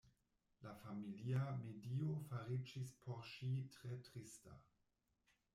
[0.67, 4.61] La familia medio fariĝis por ŝi tre trista.